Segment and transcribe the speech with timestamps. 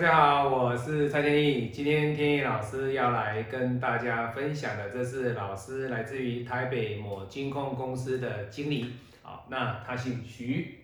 [0.00, 1.68] 大家好，我是蔡天意。
[1.68, 8.94] 今天天意老师要来跟大家分享的，这是老师来自于台北某金控公司的经理。
[9.22, 10.78] 好，那他姓徐。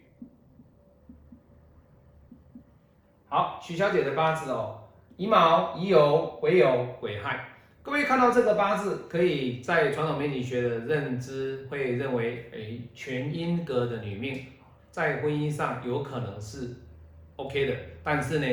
[3.26, 4.80] 好，徐小姐的八字哦，
[5.16, 7.48] 乙卯、乙酉、癸酉、癸亥。
[7.82, 14.44] 各位看到这个八字，可以在传统命理学的认知会认为，哎，全阴格的女命
[14.90, 16.76] 在婚姻上有可能是
[17.36, 17.74] OK 的，
[18.04, 18.46] 但是呢，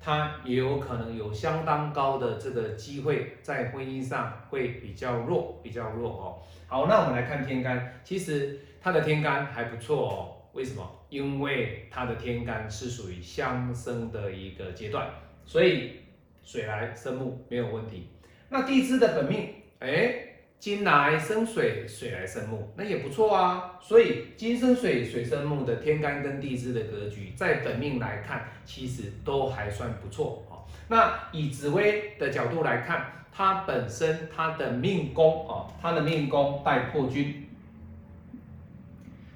[0.00, 6.38] 他也有可能有相当高的这个机会在婚姻上会比较弱，比较弱哦。
[6.66, 10.36] 好，那我们来看天干，其实他的天干还不错哦。
[10.52, 10.88] 为什么？
[11.08, 15.08] 因为他的天干是属于相生的一个阶段，
[15.44, 16.00] 所以
[16.42, 18.08] 水来生木没有问题。
[18.48, 23.78] 那地支的本命，哎，金来生水，水来生木，那也不错啊。
[23.80, 30.64] 所以金生水，水生木的天干跟地支的格局，在本命来看，其实都还算不错哦。
[30.88, 37.42] 那以紫薇的角度来看，它本身它的命宫哦，它的命宫带破军。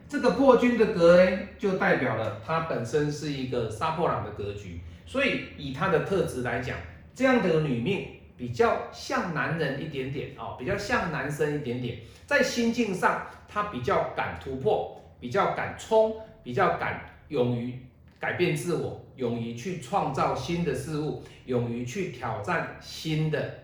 [0.09, 6.77] 这个破军的格呢，就代表了它本身是一个杀破狼的格局，所以以它的特质来讲，
[7.15, 8.09] 这样的女命
[8.41, 17.79] 比较像男人一点点哦，比较像男生一点点，在心境上他比较敢突破，比较敢冲，比较敢勇于
[18.19, 23.59] 改变自我，勇于去创造新的事物，勇于去挑战新的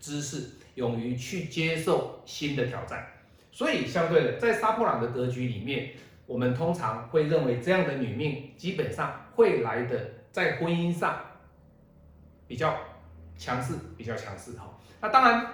[0.00, 3.06] 知识，勇于去接受新的挑战。
[3.50, 5.90] 所以，相对的，在杀破狼的格局里面，
[6.24, 11.20] 我们通常会认为这样的女命基本上会来的在婚姻上
[12.48, 12.74] 比较
[13.38, 14.78] 强势，比较强势哈。
[15.00, 15.46] 那当然，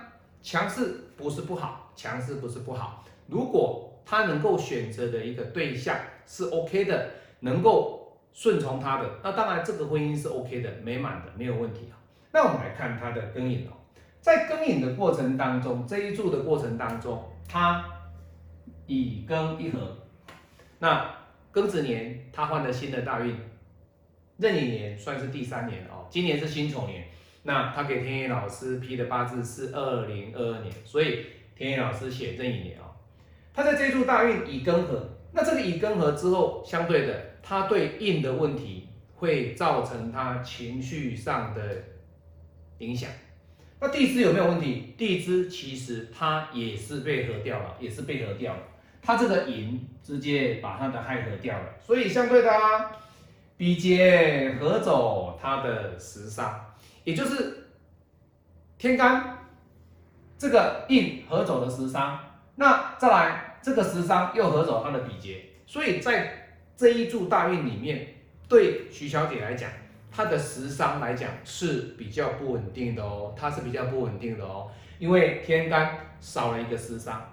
[0.42, 3.04] 强势不是不好，强势不是不好。
[3.26, 11.96] 如果他能够选择的一个对象是 OK 的，能够顺从他的，那当然这个婚姻是 OK 的，美满的，没有问题啊。
[12.32, 13.72] 那我们来看他的庚寅哦，
[14.20, 17.24] 在庚寅的过程当中，这一柱的过程当中。
[17.50, 17.82] 他
[18.86, 19.96] 乙庚一合，
[20.78, 21.10] 那
[21.50, 23.34] 庚子年他换了新的大运，
[24.36, 27.08] 壬寅年算是第三年哦，今年是辛丑年，
[27.42, 31.26] 那他给天野老师批的八字是二零二二年，所以
[31.56, 32.94] 天野老师写这一年哦，
[33.54, 41.62] 他在这处大运乙庚合，那这个乙庚合之后，相对的他对印的问题会造成他情绪上的
[42.78, 43.10] 影响。
[43.80, 44.94] 那地支有没有问题？
[44.98, 48.60] 地支其实它也是被合掉了，也是被合掉了。
[49.00, 52.90] 它这个寅直接把它的亥合掉了，所以相对的啊，
[53.56, 56.67] 比劫合走它的食伤，
[57.08, 57.68] 也就是
[58.76, 59.38] 天干
[60.36, 62.20] 这个印合走的食伤，
[62.56, 68.08] 那再来这个食伤又合走它的比劫，所以在这一柱大运里面，
[68.46, 69.70] 对徐小姐来讲。
[70.10, 77.26] 她的食伤来讲是比较不稳定的哦，它是比较不稳定的哦，因为天干少了一个食伤，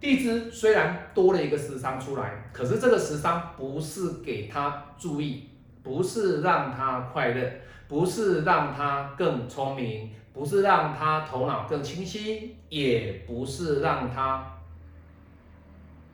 [0.00, 5.50] 地支虽然多了一个食伤出来，可是这个食伤不是给他注意，
[5.82, 7.52] 不是让他快乐，
[7.88, 14.58] 不是让他更聪明，不是让他头脑更清晰，也不是让他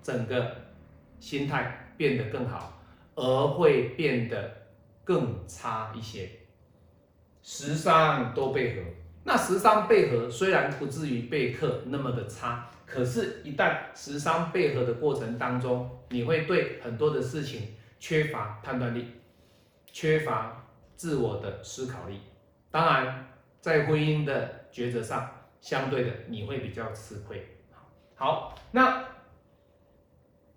[0.03, 0.57] 整个
[1.21, 2.81] 心态变得更好，
[3.15, 4.59] 而会变得。
[5.09, 6.29] 更差一些，
[7.43, 8.83] 十伤都被合。
[9.25, 19.07] 那十伤被合虽然不至于被克那么的差，可是，一旦十伤被合的过程当中，你会对很多的事情缺乏判断力，
[19.93, 20.65] 缺乏
[20.97, 22.21] 自我的思考力。
[22.71, 23.27] 当然，
[23.61, 27.47] 在婚姻的抉择上，相对的你会比较吃亏。
[28.15, 29.05] 好，那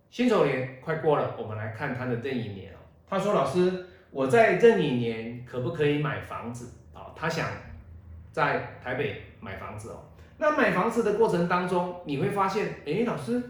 [0.09, 2.77] 辛丑年快过了，我们来看他的壬寅年哦。
[3.07, 7.15] 他说：“老师。”我在壬寅年可不可以买房子啊？
[7.15, 7.47] 他想
[8.33, 10.03] 在台北买房子哦。
[10.37, 13.41] 那买房子的过程当中，你会发现，哎，老师，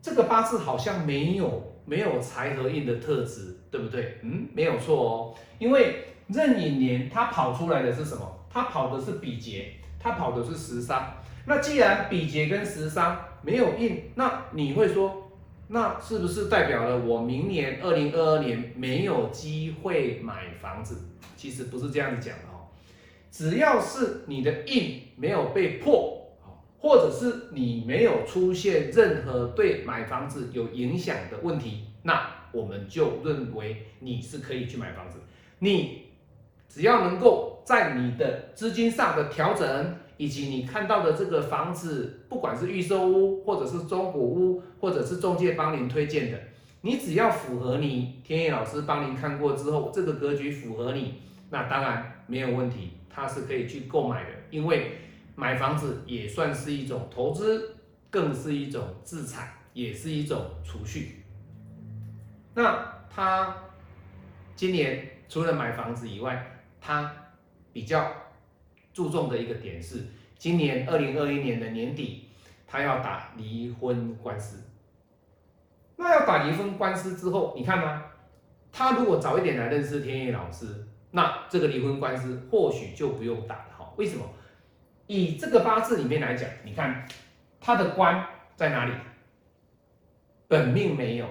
[0.00, 4.18] 这个八字好像没有没有财和印的特质，对不对？
[4.22, 5.34] 嗯，没有错哦。
[5.58, 8.46] 因为壬寅年它跑出来的是什么？
[8.50, 11.14] 它跑的是比劫，它跑的是食伤。
[11.46, 15.22] 那既然比劫跟食伤没有印，那你会说？
[15.68, 20.96] 那是不是代表了我明年二零二二年没有机会买房子？
[21.36, 22.70] 其实不是这样子讲的哦。
[23.32, 26.25] 只要是你的印没有被破，
[26.86, 35.18] 或者是你没有出现任何对买房子有影响的问题，那我们就认为你是可以去买房子。
[35.58, 36.02] 你
[36.68, 39.96] 只要能够在你的资金上的调整。
[40.18, 46.40] 以及你看到的这个房子，不管是预售屋，或者是中古屋，或者是中介帮您推荐的，
[46.80, 51.16] 你只要符合你天野老师帮您看过之后，这个格局符合你，
[51.50, 54.92] 那当然没有问题，他是可以去购买的，因为
[55.36, 57.76] 买房子也算是一种投资，
[58.08, 61.22] 更是一种资产，也是一种储蓄。
[62.54, 63.54] 那他
[64.54, 67.14] 今年除了买房子以外，他
[67.70, 68.10] 比较
[68.94, 70.06] 注重的一个点是，
[70.38, 72.30] 今年二零二一年的年底，
[72.66, 74.64] 他要打离婚官司。
[75.96, 78.04] 那要打离婚官司之后，你看吗？
[78.72, 83.92] 他如果早一点来认识天野老师，那这个离婚官司或许就不用打了哈。
[83.98, 84.24] 为什么？
[85.06, 87.06] 以这个八字里面来讲，你看
[87.60, 88.26] 他的官
[88.56, 88.92] 在哪里？
[90.48, 91.26] 本命没有，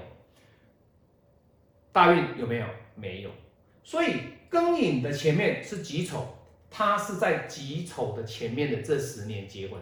[1.92, 2.66] 大运有没有？
[2.96, 3.30] 没有。
[3.84, 4.16] 所以
[4.50, 6.38] 庚寅的前面是己丑，
[6.70, 9.80] 他是在己丑的前面的这十年结婚，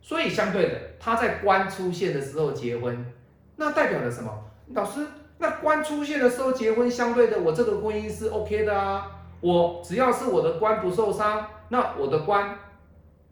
[0.00, 3.12] 所以相对的，他在官出现的时候结婚，
[3.56, 4.50] 那代表了什么？
[4.68, 5.06] 老师？
[5.40, 9.20] 那官出现的时候结婚，相对的，我这个婚姻是 OK 的啊。
[9.40, 12.58] 我只要是我的官不受伤，那我的官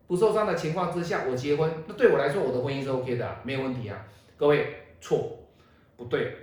[0.06, 4.06] 不受伤的情况之下，我结婚，那对我来说，我的婚姻是 OK 的，没有问题啊。
[4.36, 5.38] 各位错，
[5.96, 6.36] 不对，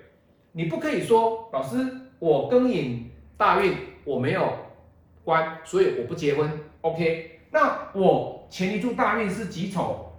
[0.51, 1.77] 你不可以说老师，
[2.19, 4.53] 我庚寅大运我没有
[5.23, 6.51] 官，所以我不结婚
[6.81, 7.39] ，OK？
[7.51, 10.11] 那我前一柱大运是己丑，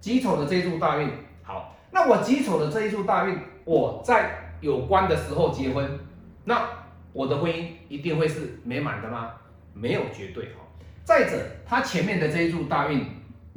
[0.00, 1.10] 己丑的这一柱大运。
[1.42, 5.98] 好那我己丑的这一柱大运，我在有关的时候结婚，
[6.44, 6.68] 那
[7.12, 9.34] 我的婚姻一定会是美满的吗？
[9.74, 10.63] 没有绝对哈。
[11.04, 13.06] 再者，他前面的这一柱大运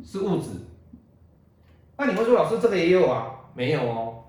[0.05, 0.51] 是戊子，
[1.97, 3.31] 那你会说老师这个也有啊？
[3.55, 4.25] 没有哦，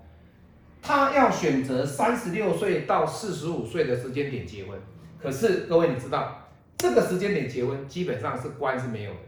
[0.81, 4.79] 他要选择三十六岁到四十五岁的时间点结婚。
[5.21, 9.19] 可是各位你知道，这个时间点结婚基本上是官是没有的。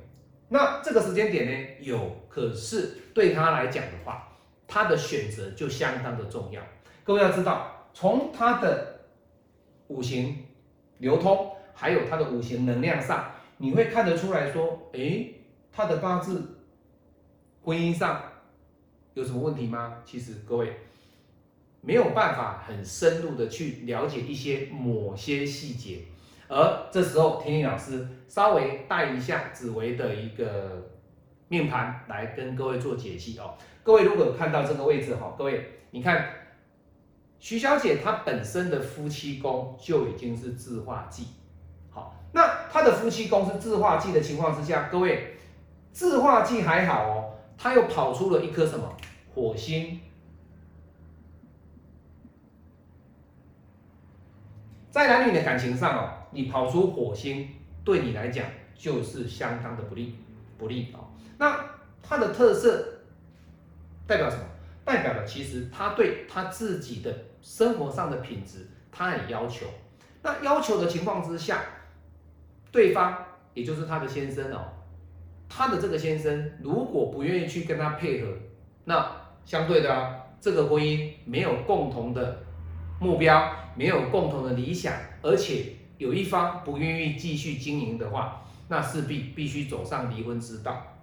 [0.50, 4.28] 那这个时间点呢有，可是对他来讲的话。
[4.74, 6.62] 他的选择就相当的重要。
[7.04, 9.02] 各位要知道，从他的
[9.90, 10.46] 五行
[11.00, 15.36] 流通，还有他的五行能量上，你会看得出来说，诶，
[15.72, 16.58] 他的八字
[17.62, 18.20] 婚姻上
[19.14, 20.00] 有什么问题吗？
[20.04, 20.78] 其实各位
[21.80, 26.00] 没有办法很深入的去了解一些某些细节，
[26.48, 30.90] 而这时候天意老师稍微带一下紫薇的一个
[31.48, 33.54] 命盘来跟各位做解析哦。
[33.84, 36.34] 各位如果看到这个位置哈，各位你看，
[37.40, 41.28] 徐小姐她本身的夫妻宫就已经是自化忌，
[42.72, 45.36] 他的夫妻宫是自化忌的情况之下，各位
[45.92, 48.96] 自化忌还好哦，他又跑出了一颗什么
[49.36, 50.00] 火星，
[54.90, 57.50] 在男女的感情上哦，你跑出火星
[57.84, 60.16] 对你来讲就是相当的不利，
[60.58, 61.10] 不利哦。
[61.38, 61.66] 那
[62.02, 62.88] 它的特色。
[64.08, 64.44] 代表什么？
[64.84, 69.66] 代表了其实他对他自己的生活上的品质，他很要求。
[70.22, 71.64] 那要求的情况之下，
[72.72, 73.18] 对方
[73.54, 74.64] 也就是他的先生哦，
[75.50, 78.28] 他的这个先生如果不愿意去跟他配合，
[78.86, 79.12] 那
[79.44, 82.44] 相对的啊，这个婚姻没有共同的
[83.00, 90.96] 目标，没有共同的理想，而且有一方不愿意继续经营的话，那势必必须走上离婚之道，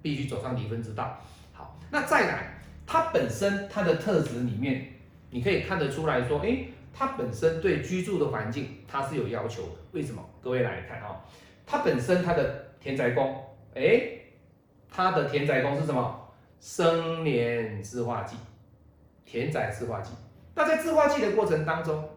[0.00, 1.18] 必须走上离婚之道。
[1.52, 4.92] 好那再来，他本身他的特质里面，
[5.30, 9.70] 你可以看得出来说，哎，他本身对居住的环境他是有要求的。
[9.92, 10.24] 为什么？
[10.40, 11.20] 各位来看啊，
[11.66, 14.10] 他本身他的田宅宫，哎，
[14.88, 16.20] 他的田宅宫是什么？
[16.60, 18.36] 生年制化忌，
[19.26, 20.12] 田宅制化忌。
[20.54, 22.08] 那在制化忌的过程当中，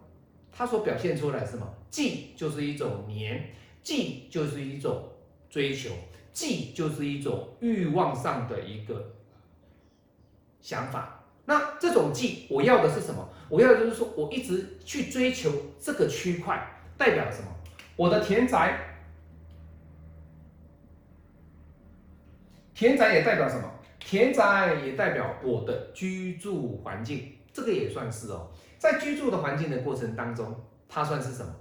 [0.52, 1.68] 他所表现出来什么？
[1.90, 3.50] 忌就是一种年，
[3.82, 5.04] 忌就是一种
[5.50, 5.90] 追求，
[6.32, 9.14] 忌就是一种欲望上的一个。
[10.60, 11.17] 想法，
[11.50, 13.26] 那这种忌我要的是什么？
[13.48, 15.50] 我要的就是说我一直去追求
[15.80, 16.62] 这个区块，
[16.98, 17.48] 代表什么？
[17.96, 18.78] 我的田宅，
[22.74, 23.64] 田宅也代表什么？
[23.98, 28.52] 田宅也代表我的居住环境，这个也算是哦。
[28.78, 30.54] 在居住的环境的过程当中，
[30.90, 31.56] 他算是什么？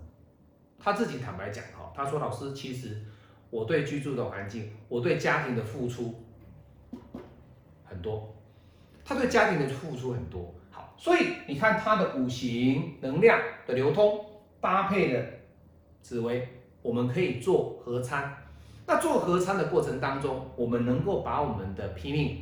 [0.81, 3.01] 他自己坦白讲哈，他说：“老师，其实
[3.51, 6.25] 我对居住的环境，我对家庭的付出
[7.85, 8.33] 很多。”
[9.09, 14.25] 他对家庭的付出很多，好，所以你看他的五行能量的流通
[14.61, 15.25] 搭配的
[16.03, 16.49] 紫薇，
[16.83, 18.37] 我们可以做合参。
[18.85, 22.39] 那做合参的过程当中，我们能够把我们的拼命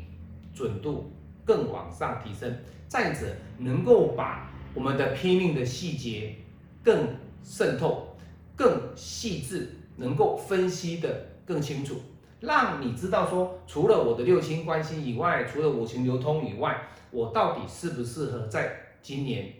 [0.55, 1.13] 准度
[1.45, 2.51] 更往上提升，
[2.89, 3.27] 再者
[3.59, 6.35] 能够把我们的拼命的细节
[6.83, 7.09] 更
[7.43, 8.17] 渗透、
[8.57, 12.01] 更细致，能够分析的更清楚。
[12.45, 19.53] 让你知道说，除了我的六亲关系以外，除了五行流通以外，我到底适不适合在今年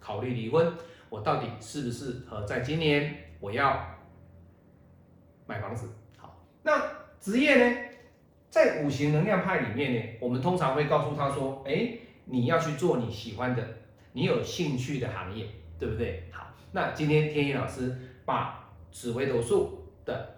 [0.00, 0.72] 考虑离婚？
[1.08, 3.84] 我到底适不适合在今年我要
[5.46, 5.88] 买房子？
[6.16, 6.82] 好，那
[7.20, 7.76] 职业呢，
[8.50, 13.62] 在五行能量派里面呢，我们通常会告诉他说，哎，你要去做你喜欢的、
[14.12, 15.46] 你有兴趣的行业，
[15.78, 16.24] 对不对？
[16.32, 20.33] 好，那今天天一老师把紫微斗数的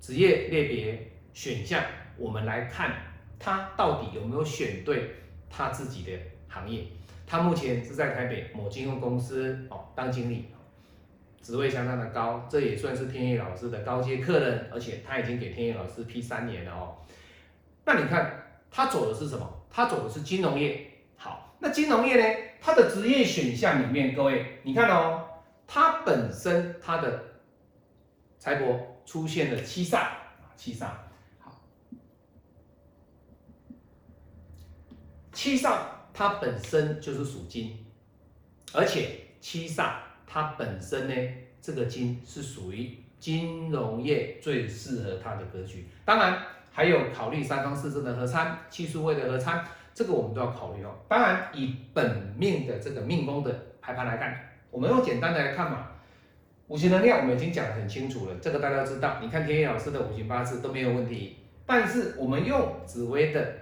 [0.00, 1.82] 职业类别选项，
[2.16, 2.94] 我们来看
[3.38, 5.10] 他到底有没有选对
[5.50, 6.12] 他自己的
[6.48, 6.84] 行业。
[7.26, 10.46] 他目前是在台北某金融公司哦当经理，
[11.42, 16.96] 职位相当的高，这也算是天野老师的高阶客人，而且他已经给天野老师批三年了哦。
[17.84, 19.46] 那你看他走的是什么？
[19.70, 20.86] 他走的是金融业。
[21.16, 22.38] 好，那金融业呢？
[22.60, 25.22] 他的职业选项里面，各位你看哦，
[25.66, 27.22] 他本身他的
[28.38, 28.78] 财帛
[29.08, 30.08] 出现了七煞
[30.54, 30.88] 七煞，
[31.40, 31.58] 好，
[35.32, 35.78] 七煞。
[36.12, 37.86] 它本身就是属金，
[38.74, 39.92] 而且七煞
[40.26, 41.14] 它本身呢，
[41.62, 45.88] 这个金是属于金融业最适合它的格局。
[46.04, 50.92] 当然还有考虑三方四正的合参、七数位的合参，这个我们都要考虑哦。
[51.08, 55.92] 当然以本命的这个命宫的排盘来看，我们用简单的来看嘛，
[56.68, 59.18] 五行能量我们已经讲得很清楚了，这个大家知道。
[59.20, 63.54] 你看天野老师的五行八字都没有问题，但是我们用紫薇的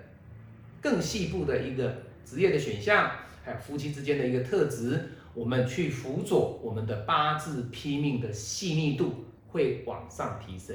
[0.81, 2.07] 更细部的一个。
[2.27, 3.09] 职业的选项，
[3.45, 10.75] 还有夫妻之间的一个特质，我们去辅佐我们的八字批命的细腻度会往上提升。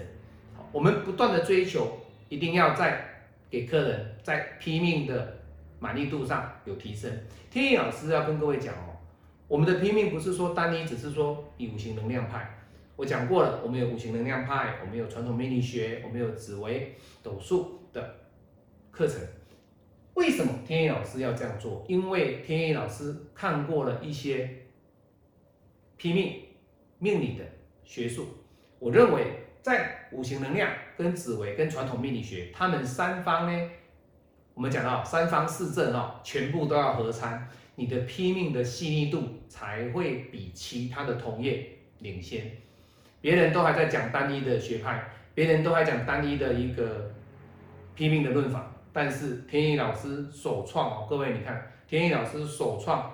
[0.55, 3.03] 好，我们不断的追求，一定要在
[3.49, 5.39] 给客人在批命的
[5.77, 7.11] 满意度上有提升。
[7.49, 8.90] 天意老师要跟各位讲哦，
[9.51, 12.57] 我们的拼命不是说单一，只是说以五行能量派。
[12.95, 18.15] 我讲过了，我们有五行能量派，我们有传统命理学，我们有紫微斗数的
[18.91, 19.19] 课程。
[20.13, 21.83] 为什么天意老师要这样做？
[21.89, 24.67] 因为天意老师看过了一些
[25.97, 26.43] 拼命
[26.99, 27.43] 命理的
[27.83, 28.27] 学术，
[28.79, 33.69] 我认为在五行能量、跟紫微、跟传统命理学，他们三方呢，
[34.53, 41.67] 我们讲到三方四正哦，全部都要合参，你的拼命的细腻度才会比其他的同业
[41.99, 42.51] 领先。
[43.21, 47.11] 别人都还在讲单一的学派，别人都还讲单一的一个
[47.95, 48.73] 拼命的论法。
[48.93, 53.09] 但是天意老师首创哦，各位你看，天意老师首创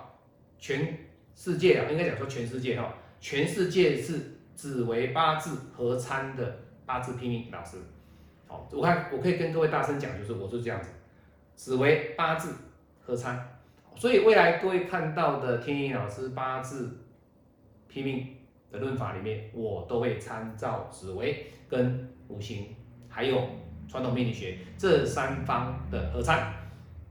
[0.58, 0.98] 全
[1.36, 7.76] 世界啊，应该讲说全世界哈，全世界是只为八字合参的八字拼命老师。
[8.48, 10.88] 好，我看我可以跟各位大声讲，就是我是这样子，
[11.54, 12.54] 只为八字
[13.00, 13.57] 合参。
[13.98, 16.98] 所以未来各位看到的天意老师八字
[17.88, 18.26] 拼命
[18.72, 22.74] 的论法里面，我都会参照紫微跟五行，
[23.08, 23.42] 还有。
[23.90, 26.52] 传统命理学这三方的合参，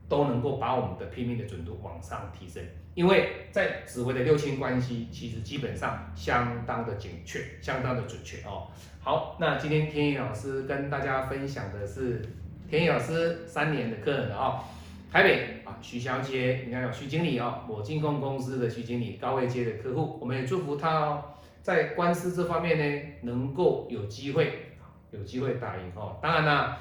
[0.08, 2.62] 都能够把我们的拼命的准度往上提升，
[2.94, 8.68] 因为在紫微的六亲关系，其实基本上相当的准确，相当的准确哦。
[9.00, 12.22] 好，那今天天意老师跟大家分享的是
[12.70, 14.62] 天意老师三年的课程哦。
[15.10, 21.24] 台北啊，徐小姐，你看有徐经理哦，我金控公司的徐经理，高位阶的客户，我们也祝福他哦，
[21.62, 24.64] 在官司这方面呢，能够有机会。
[25.10, 26.76] 有机会打赢哦，当然啦，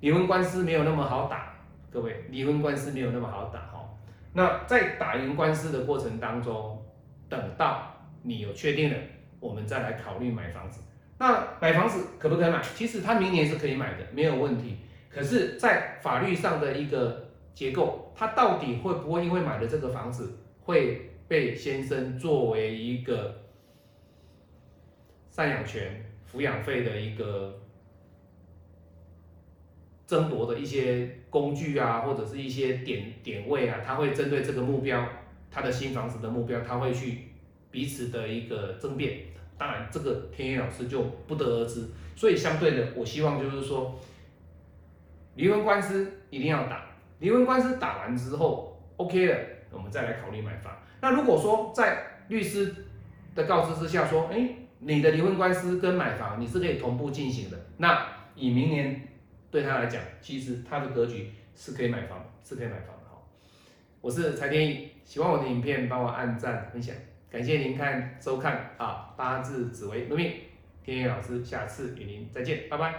[0.00, 1.54] 离婚官司没有那么好打，
[1.90, 3.88] 各位，离婚官司没有那么好打哈。
[4.34, 6.84] 那在打赢官司的过程当中，
[7.26, 7.90] 等到
[8.22, 8.98] 你有确定了，
[9.40, 10.82] 我们再来考虑买房子。
[11.16, 12.60] 那买房子可不可以买？
[12.74, 14.76] 其实他明年是可以买的，没有问题。
[15.08, 17.23] 可是，在法律上的一个
[17.54, 23.42] 结构，他到底会不会因为买了这个房子，会被先生作为一个
[25.32, 26.04] 赡养权？
[26.30, 27.60] 抚养费的一个
[30.04, 35.08] 争夺的一些工具啊，或者是一些点点位啊，他会针对这个目标，
[35.48, 37.28] 他的新房子的目标，他会去
[37.70, 39.20] 彼此的一个争辩。
[39.56, 41.86] 当然，这个天野老师就不得而知。
[42.16, 43.96] 所以，相对的，我希望就是说，
[45.36, 46.83] 离婚官司一定要打。
[47.24, 49.38] 离婚官司打完之后，OK 了，
[49.70, 50.76] 我们再来考虑买房。
[51.00, 52.74] 那如果说在律师
[53.34, 54.56] 的告知之下说，哎。
[54.86, 57.56] 你的离婚官司跟买房你是可以同步进行的。
[57.78, 59.00] 那以明年
[59.50, 63.16] 对他来讲，其实他的格局是可以买房，是可以买房的哈。
[64.02, 66.94] 我是柴天意，喜欢我的影片帮我按赞分享，
[67.30, 70.34] 感谢您看收看啊八字紫薇论命，
[70.84, 72.92] 天意老师下次与您再见，拜拜。